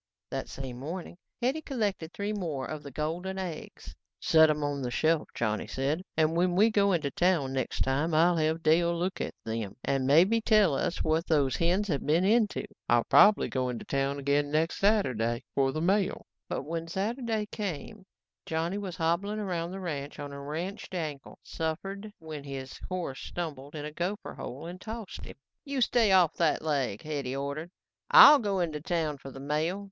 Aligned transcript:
That 0.31 0.49
same 0.49 0.79
morning, 0.79 1.17
Hetty 1.43 1.61
collected 1.61 2.11
three 2.11 2.33
more 2.33 2.65
of 2.65 2.81
the 2.81 2.89
golden 2.89 3.37
eggs. 3.37 3.93
"Set 4.19 4.49
'em 4.49 4.63
on 4.63 4.81
the 4.81 4.89
shelf," 4.89 5.27
Johnny 5.35 5.67
said, 5.67 6.01
"and 6.17 6.35
when 6.35 6.55
we 6.55 6.71
go 6.71 6.91
into 6.91 7.11
town 7.11 7.53
next 7.53 7.81
time 7.81 8.11
I'll 8.15 8.37
have 8.37 8.63
Dale 8.63 8.97
look 8.97 9.21
at 9.21 9.35
them 9.45 9.75
and 9.83 10.07
maybe 10.07 10.41
tell 10.41 10.73
us 10.73 11.03
what 11.03 11.27
those 11.27 11.57
hens 11.57 11.87
have 11.87 12.03
been 12.03 12.25
into. 12.25 12.65
I'll 12.89 13.03
probably 13.03 13.47
go 13.47 13.69
into 13.69 13.85
town 13.85 14.17
again 14.17 14.51
Saturday 14.71 15.43
for 15.53 15.71
the 15.71 15.81
mail." 15.81 16.25
But 16.49 16.63
when 16.63 16.87
Saturday 16.87 17.45
came, 17.51 18.07
Johnny 18.47 18.79
was 18.79 18.95
hobbling 18.95 19.37
around 19.37 19.69
the 19.69 19.79
ranch 19.79 20.17
on 20.17 20.33
a 20.33 20.41
wrenched 20.41 20.95
ankle, 20.95 21.37
suffered 21.43 22.11
when 22.17 22.43
his 22.43 22.79
horse 22.89 23.19
stumbled 23.19 23.75
in 23.75 23.85
a 23.85 23.91
gopher 23.91 24.33
hole 24.33 24.65
and 24.65 24.81
tossed 24.81 25.25
him. 25.25 25.35
"You 25.63 25.79
stay 25.79 26.11
off 26.11 26.33
that 26.37 26.63
leg," 26.63 27.03
Hetty 27.03 27.35
ordered. 27.35 27.69
"I'll 28.09 28.39
go 28.39 28.61
into 28.61 28.81
town 28.81 29.19
for 29.19 29.29
the 29.29 29.39
mail. 29.39 29.79